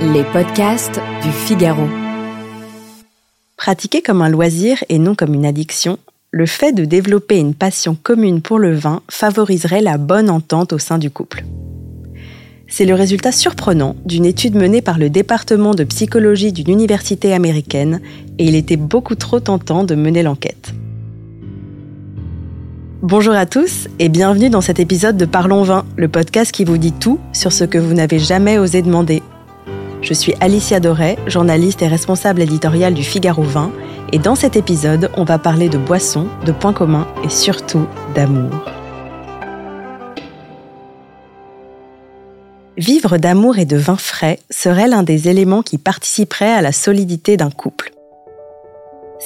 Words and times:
Les 0.00 0.24
podcasts 0.24 1.00
du 1.22 1.30
Figaro. 1.30 1.86
Pratiqué 3.56 4.02
comme 4.02 4.22
un 4.22 4.28
loisir 4.28 4.82
et 4.88 4.98
non 4.98 5.14
comme 5.14 5.34
une 5.34 5.46
addiction, 5.46 5.98
le 6.30 6.46
fait 6.46 6.72
de 6.72 6.84
développer 6.84 7.38
une 7.38 7.54
passion 7.54 7.96
commune 8.00 8.42
pour 8.42 8.58
le 8.58 8.74
vin 8.74 9.02
favoriserait 9.10 9.80
la 9.80 9.98
bonne 9.98 10.30
entente 10.30 10.72
au 10.72 10.78
sein 10.78 10.98
du 10.98 11.10
couple. 11.10 11.44
C'est 12.68 12.84
le 12.84 12.94
résultat 12.94 13.32
surprenant 13.32 13.96
d'une 14.04 14.26
étude 14.26 14.54
menée 14.54 14.82
par 14.82 14.98
le 14.98 15.10
département 15.10 15.74
de 15.74 15.84
psychologie 15.84 16.52
d'une 16.52 16.70
université 16.70 17.32
américaine 17.32 18.00
et 18.38 18.44
il 18.44 18.54
était 18.54 18.76
beaucoup 18.76 19.14
trop 19.14 19.40
tentant 19.40 19.84
de 19.84 19.94
mener 19.94 20.22
l'enquête. 20.22 20.72
Bonjour 23.02 23.34
à 23.34 23.44
tous 23.44 23.88
et 23.98 24.08
bienvenue 24.08 24.48
dans 24.48 24.62
cet 24.62 24.80
épisode 24.80 25.18
de 25.18 25.26
Parlons 25.26 25.62
Vin, 25.62 25.84
le 25.96 26.08
podcast 26.08 26.50
qui 26.50 26.64
vous 26.64 26.78
dit 26.78 26.92
tout 26.92 27.20
sur 27.34 27.52
ce 27.52 27.64
que 27.64 27.76
vous 27.76 27.92
n'avez 27.92 28.18
jamais 28.18 28.56
osé 28.56 28.80
demander. 28.80 29.22
Je 30.00 30.14
suis 30.14 30.32
Alicia 30.40 30.80
Doré, 30.80 31.18
journaliste 31.26 31.82
et 31.82 31.88
responsable 31.88 32.40
éditoriale 32.40 32.94
du 32.94 33.02
Figaro 33.02 33.42
Vin, 33.42 33.70
et 34.14 34.18
dans 34.18 34.34
cet 34.34 34.56
épisode, 34.56 35.10
on 35.18 35.24
va 35.24 35.38
parler 35.38 35.68
de 35.68 35.76
boissons, 35.76 36.26
de 36.46 36.52
points 36.52 36.72
communs 36.72 37.06
et 37.22 37.28
surtout 37.28 37.86
d'amour. 38.14 38.64
Vivre 42.78 43.18
d'amour 43.18 43.58
et 43.58 43.66
de 43.66 43.76
vin 43.76 43.96
frais 43.96 44.38
serait 44.48 44.88
l'un 44.88 45.02
des 45.02 45.28
éléments 45.28 45.62
qui 45.62 45.76
participerait 45.76 46.52
à 46.52 46.62
la 46.62 46.72
solidité 46.72 47.36
d'un 47.36 47.50
couple. 47.50 47.92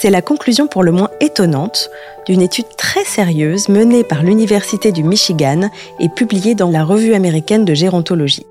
C'est 0.00 0.08
la 0.08 0.22
conclusion 0.22 0.66
pour 0.66 0.82
le 0.82 0.92
moins 0.92 1.10
étonnante 1.20 1.90
d'une 2.24 2.40
étude 2.40 2.74
très 2.78 3.04
sérieuse 3.04 3.68
menée 3.68 4.02
par 4.02 4.22
l'Université 4.22 4.92
du 4.92 5.02
Michigan 5.02 5.68
et 5.98 6.08
publiée 6.08 6.54
dans 6.54 6.70
la 6.70 6.84
revue 6.84 7.12
américaine 7.12 7.66
de 7.66 7.74
gérontologie. 7.74 8.46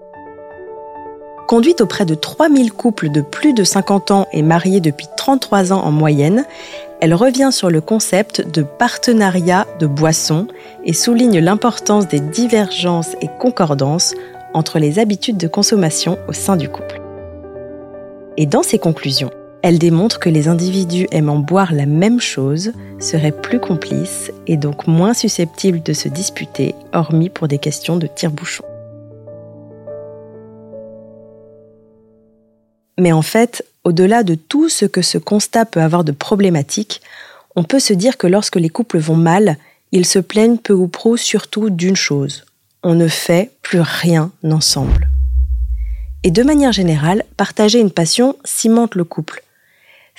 Conduite 1.47 1.81
auprès 1.81 2.05
de 2.05 2.14
3000 2.14 2.72
couples 2.72 3.09
de 3.09 3.22
plus 3.22 3.53
de 3.53 3.64
50 3.64 4.11
ans 4.11 4.27
et 4.31 4.44
mariés 4.44 4.80
depuis 4.80 5.08
33 5.17 5.73
ans 5.73 5.81
en 5.83 5.89
moyenne, 5.89 6.45
elle 7.02 7.16
revient 7.16 7.50
sur 7.52 7.72
le 7.72 7.81
concept 7.81 8.47
de 8.47 8.61
partenariat 8.61 9.66
de 9.80 9.88
boissons 9.88 10.45
et 10.86 10.94
souligne 10.94 11.39
l'importance 11.39 12.08
des 12.08 12.20
divergences 12.20 13.16
et 13.22 13.30
concordances 13.39 14.14
entre 14.53 14.77
les 14.77 15.00
habitudes 15.00 15.38
de 15.38 15.47
consommation 15.47 16.20
au 16.27 16.33
sein 16.33 16.58
du 16.58 16.70
couple. 16.70 17.02
Et 18.38 18.45
dans 18.45 18.61
ses 18.61 18.77
conclusions, 18.77 19.31
elle 19.61 19.79
démontre 19.79 20.19
que 20.19 20.29
les 20.29 20.47
individus 20.47 21.07
aimant 21.11 21.39
boire 21.39 21.73
la 21.73 21.85
même 21.85 22.21
chose 22.21 22.71
seraient 22.99 23.33
plus 23.33 23.59
complices 23.59 24.31
et 24.47 24.55
donc 24.55 24.88
moins 24.88 25.13
susceptibles 25.13 25.83
de 25.83 25.93
se 25.93 26.07
disputer, 26.07 26.75
hormis 26.93 27.29
pour 27.29 27.47
des 27.47 27.57
questions 27.57 27.97
de 27.97 28.07
tire-bouchon. 28.07 28.63
Mais 32.97 33.11
en 33.11 33.21
fait, 33.21 33.65
au-delà 33.83 34.23
de 34.23 34.35
tout 34.35 34.69
ce 34.69 34.85
que 34.85 35.02
ce 35.02 35.17
constat 35.17 35.65
peut 35.65 35.81
avoir 35.81 36.03
de 36.03 36.11
problématique, 36.11 37.02
on 37.55 37.64
peut 37.64 37.80
se 37.80 37.93
dire 37.93 38.17
que 38.17 38.27
lorsque 38.27 38.58
les 38.58 38.69
couples 38.69 38.99
vont 38.99 39.15
mal, 39.15 39.58
ils 39.92 40.05
se 40.05 40.19
plaignent 40.19 40.58
peu 40.58 40.73
ou 40.73 40.87
prou 40.87 41.17
surtout 41.17 41.69
d'une 41.69 41.95
chose. 41.95 42.45
On 42.83 42.95
ne 42.95 43.08
fait 43.08 43.52
plus 43.61 43.81
rien 43.81 44.31
ensemble. 44.43 45.09
Et 46.23 46.31
de 46.31 46.43
manière 46.43 46.73
générale, 46.73 47.23
partager 47.37 47.80
une 47.80 47.92
passion 47.92 48.36
cimente 48.43 48.95
le 48.95 49.05
couple. 49.05 49.43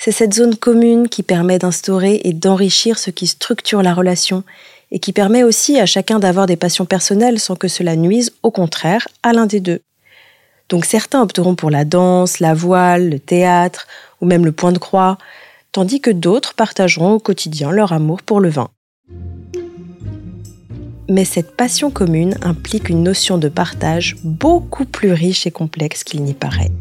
C'est 0.03 0.11
cette 0.11 0.33
zone 0.33 0.55
commune 0.55 1.09
qui 1.09 1.21
permet 1.21 1.59
d'instaurer 1.59 2.21
et 2.23 2.33
d'enrichir 2.33 2.97
ce 2.97 3.11
qui 3.11 3.27
structure 3.27 3.83
la 3.83 3.93
relation 3.93 4.43
et 4.89 4.97
qui 4.97 5.13
permet 5.13 5.43
aussi 5.43 5.79
à 5.79 5.85
chacun 5.85 6.17
d'avoir 6.17 6.47
des 6.47 6.55
passions 6.55 6.85
personnelles 6.85 7.39
sans 7.39 7.55
que 7.55 7.67
cela 7.67 7.95
nuise, 7.95 8.31
au 8.41 8.49
contraire, 8.49 9.07
à 9.21 9.31
l'un 9.31 9.45
des 9.45 9.59
deux. 9.59 9.81
Donc 10.69 10.85
certains 10.85 11.21
opteront 11.21 11.53
pour 11.53 11.69
la 11.69 11.85
danse, 11.85 12.39
la 12.39 12.55
voile, 12.55 13.11
le 13.11 13.19
théâtre 13.19 13.85
ou 14.21 14.25
même 14.25 14.43
le 14.43 14.51
point 14.51 14.71
de 14.71 14.79
croix, 14.79 15.19
tandis 15.71 16.01
que 16.01 16.09
d'autres 16.09 16.55
partageront 16.55 17.13
au 17.13 17.19
quotidien 17.19 17.69
leur 17.69 17.93
amour 17.93 18.23
pour 18.23 18.39
le 18.39 18.49
vin. 18.49 18.71
Mais 21.09 21.25
cette 21.25 21.55
passion 21.55 21.91
commune 21.91 22.37
implique 22.41 22.89
une 22.89 23.03
notion 23.03 23.37
de 23.37 23.49
partage 23.49 24.15
beaucoup 24.23 24.85
plus 24.85 25.11
riche 25.11 25.45
et 25.45 25.51
complexe 25.51 26.03
qu'il 26.03 26.23
n'y 26.23 26.33
paraît. 26.33 26.71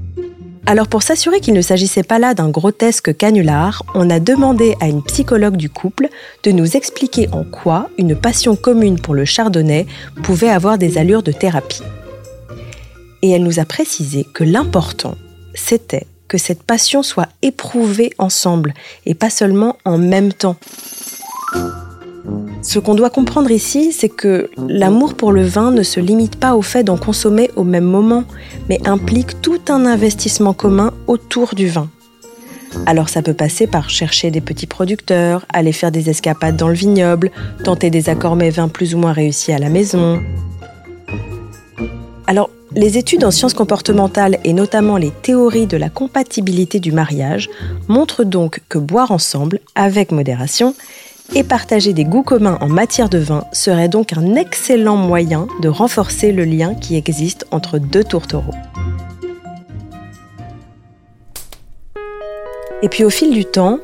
Alors 0.66 0.88
pour 0.88 1.02
s'assurer 1.02 1.40
qu'il 1.40 1.54
ne 1.54 1.62
s'agissait 1.62 2.02
pas 2.02 2.18
là 2.18 2.34
d'un 2.34 2.50
grotesque 2.50 3.16
canular, 3.16 3.82
on 3.94 4.10
a 4.10 4.20
demandé 4.20 4.76
à 4.80 4.88
une 4.88 5.02
psychologue 5.02 5.56
du 5.56 5.70
couple 5.70 6.08
de 6.44 6.52
nous 6.52 6.76
expliquer 6.76 7.28
en 7.32 7.44
quoi 7.44 7.88
une 7.98 8.14
passion 8.14 8.56
commune 8.56 9.00
pour 9.00 9.14
le 9.14 9.24
chardonnay 9.24 9.86
pouvait 10.22 10.50
avoir 10.50 10.78
des 10.78 10.98
allures 10.98 11.22
de 11.22 11.32
thérapie 11.32 11.82
et 13.22 13.30
elle 13.30 13.42
nous 13.42 13.60
a 13.60 13.64
précisé 13.64 14.24
que 14.32 14.44
l'important, 14.44 15.16
c'était 15.54 16.06
que 16.28 16.38
cette 16.38 16.62
passion 16.62 17.02
soit 17.02 17.28
éprouvée 17.42 18.12
ensemble 18.18 18.74
et 19.04 19.14
pas 19.14 19.30
seulement 19.30 19.76
en 19.84 19.98
même 19.98 20.32
temps. 20.32 20.56
Ce 22.62 22.78
qu'on 22.78 22.94
doit 22.94 23.10
comprendre 23.10 23.50
ici, 23.50 23.90
c'est 23.92 24.10
que 24.10 24.50
l'amour 24.68 25.14
pour 25.14 25.32
le 25.32 25.42
vin 25.42 25.70
ne 25.70 25.82
se 25.82 25.98
limite 25.98 26.36
pas 26.36 26.54
au 26.54 26.62
fait 26.62 26.84
d'en 26.84 26.98
consommer 26.98 27.50
au 27.56 27.64
même 27.64 27.84
moment, 27.84 28.24
mais 28.68 28.78
implique 28.86 29.40
tout 29.40 29.60
un 29.68 29.86
investissement 29.86 30.52
commun 30.52 30.92
autour 31.06 31.54
du 31.54 31.68
vin. 31.68 31.88
Alors 32.86 33.08
ça 33.08 33.22
peut 33.22 33.34
passer 33.34 33.66
par 33.66 33.90
chercher 33.90 34.30
des 34.30 34.40
petits 34.40 34.66
producteurs, 34.66 35.46
aller 35.52 35.72
faire 35.72 35.90
des 35.90 36.10
escapades 36.10 36.56
dans 36.56 36.68
le 36.68 36.74
vignoble, 36.74 37.30
tenter 37.64 37.90
des 37.90 38.08
accords 38.08 38.36
mets 38.36 38.50
vins 38.50 38.68
plus 38.68 38.94
ou 38.94 38.98
moins 38.98 39.12
réussis 39.12 39.52
à 39.52 39.58
la 39.58 39.70
maison. 39.70 40.22
Alors 42.26 42.50
les 42.76 42.98
études 42.98 43.24
en 43.24 43.32
sciences 43.32 43.54
comportementales 43.54 44.38
et 44.44 44.52
notamment 44.52 44.96
les 44.96 45.10
théories 45.10 45.66
de 45.66 45.76
la 45.76 45.88
compatibilité 45.88 46.78
du 46.78 46.92
mariage 46.92 47.50
montrent 47.88 48.22
donc 48.22 48.60
que 48.68 48.78
boire 48.78 49.10
ensemble, 49.10 49.58
avec 49.74 50.12
modération, 50.12 50.76
et 51.34 51.44
partager 51.44 51.92
des 51.92 52.04
goûts 52.04 52.22
communs 52.22 52.58
en 52.60 52.68
matière 52.68 53.08
de 53.08 53.18
vin 53.18 53.44
serait 53.52 53.88
donc 53.88 54.12
un 54.12 54.34
excellent 54.34 54.96
moyen 54.96 55.46
de 55.60 55.68
renforcer 55.68 56.32
le 56.32 56.44
lien 56.44 56.74
qui 56.74 56.96
existe 56.96 57.46
entre 57.50 57.78
deux 57.78 58.04
tourtereaux. 58.04 58.54
Et 62.82 62.88
puis 62.88 63.04
au 63.04 63.10
fil 63.10 63.30
du 63.30 63.44
temps, 63.44 63.78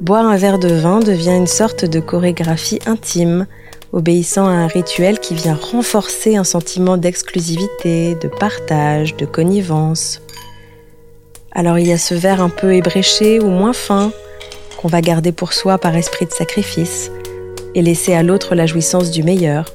boire 0.00 0.26
un 0.26 0.36
verre 0.36 0.58
de 0.58 0.68
vin 0.68 1.00
devient 1.00 1.36
une 1.36 1.46
sorte 1.46 1.84
de 1.84 1.98
chorégraphie 1.98 2.78
intime, 2.86 3.46
obéissant 3.92 4.46
à 4.46 4.52
un 4.52 4.66
rituel 4.66 5.18
qui 5.18 5.34
vient 5.34 5.54
renforcer 5.54 6.36
un 6.36 6.44
sentiment 6.44 6.96
d'exclusivité, 6.96 8.14
de 8.16 8.28
partage, 8.28 9.16
de 9.16 9.26
connivence. 9.26 10.20
Alors 11.52 11.78
il 11.78 11.86
y 11.86 11.92
a 11.92 11.98
ce 11.98 12.14
verre 12.14 12.40
un 12.40 12.48
peu 12.48 12.74
ébréché 12.74 13.40
ou 13.40 13.48
moins 13.48 13.72
fin 13.72 14.12
qu'on 14.82 14.88
va 14.88 15.00
garder 15.00 15.30
pour 15.30 15.52
soi 15.52 15.78
par 15.78 15.94
esprit 15.94 16.26
de 16.26 16.32
sacrifice 16.32 17.12
et 17.76 17.82
laisser 17.82 18.14
à 18.14 18.24
l'autre 18.24 18.56
la 18.56 18.66
jouissance 18.66 19.12
du 19.12 19.22
meilleur. 19.22 19.66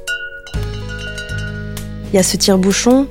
Il 2.11 2.17
y 2.17 2.19
a 2.19 2.23
ce 2.23 2.35
tire-bouchon 2.35 3.07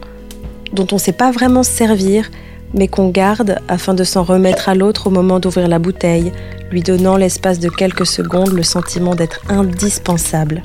dont 0.74 0.86
on 0.92 0.96
ne 0.96 1.00
sait 1.00 1.12
pas 1.12 1.30
vraiment 1.30 1.62
se 1.62 1.70
servir, 1.70 2.30
mais 2.74 2.86
qu'on 2.86 3.08
garde 3.08 3.56
afin 3.68 3.94
de 3.94 4.04
s'en 4.04 4.22
remettre 4.24 4.68
à 4.68 4.74
l'autre 4.74 5.06
au 5.06 5.10
moment 5.10 5.40
d'ouvrir 5.40 5.68
la 5.68 5.78
bouteille, 5.78 6.32
lui 6.70 6.82
donnant 6.82 7.16
l'espace 7.16 7.60
de 7.60 7.70
quelques 7.70 8.06
secondes 8.06 8.52
le 8.52 8.62
sentiment 8.62 9.14
d'être 9.14 9.40
indispensable. 9.48 10.64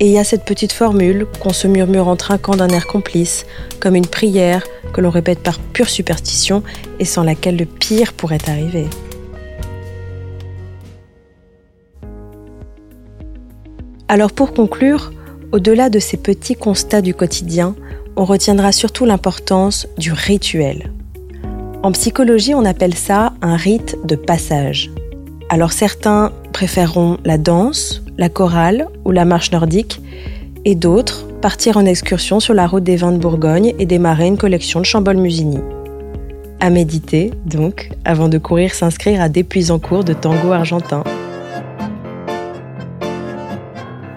Et 0.00 0.06
il 0.06 0.12
y 0.12 0.18
a 0.18 0.24
cette 0.24 0.44
petite 0.44 0.72
formule 0.72 1.26
qu'on 1.40 1.52
se 1.52 1.66
murmure 1.66 2.08
en 2.08 2.16
trinquant 2.16 2.54
d'un 2.54 2.68
air 2.68 2.86
complice, 2.86 3.44
comme 3.80 3.96
une 3.96 4.06
prière 4.06 4.62
que 4.92 5.00
l'on 5.00 5.10
répète 5.10 5.40
par 5.40 5.58
pure 5.58 5.88
superstition 5.88 6.62
et 7.00 7.04
sans 7.04 7.22
laquelle 7.22 7.56
le 7.56 7.66
pire 7.66 8.12
pourrait 8.12 8.38
arriver. 8.46 8.88
Alors 14.08 14.30
pour 14.30 14.54
conclure, 14.54 15.12
au-delà 15.50 15.90
de 15.90 15.98
ces 15.98 16.16
petits 16.16 16.54
constats 16.54 17.02
du 17.02 17.12
quotidien, 17.12 17.74
on 18.14 18.24
retiendra 18.24 18.70
surtout 18.70 19.04
l'importance 19.04 19.88
du 19.98 20.12
rituel. 20.12 20.92
En 21.82 21.92
psychologie, 21.92 22.54
on 22.54 22.64
appelle 22.64 22.94
ça 22.94 23.32
un 23.42 23.56
rite 23.56 23.96
de 24.04 24.16
passage. 24.16 24.90
Alors 25.48 25.72
certains 25.72 26.32
préféreront 26.52 27.18
la 27.24 27.36
danse, 27.36 28.02
la 28.16 28.28
chorale 28.28 28.88
ou 29.04 29.10
la 29.10 29.24
marche 29.24 29.50
nordique, 29.50 30.00
et 30.64 30.74
d'autres 30.74 31.26
partir 31.40 31.76
en 31.76 31.84
excursion 31.84 32.40
sur 32.40 32.54
la 32.54 32.66
route 32.66 32.84
des 32.84 32.96
vins 32.96 33.12
de 33.12 33.18
Bourgogne 33.18 33.74
et 33.78 33.86
démarrer 33.86 34.26
une 34.26 34.38
collection 34.38 34.80
de 34.80 34.86
Chambol-Musigny. 34.86 35.60
À 36.60 36.70
méditer, 36.70 37.32
donc, 37.44 37.90
avant 38.04 38.28
de 38.28 38.38
courir 38.38 38.72
s'inscrire 38.74 39.20
à 39.20 39.28
d'épuisants 39.28 39.78
cours 39.78 40.04
de 40.04 40.12
tango 40.12 40.52
argentin. 40.52 41.04